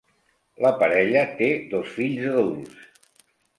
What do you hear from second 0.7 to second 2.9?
parella té dos fills adults.